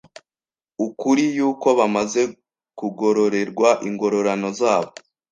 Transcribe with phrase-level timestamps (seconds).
[0.85, 2.21] ukuri yuko bamaze
[2.77, 4.91] kugororerwa ingororano zabo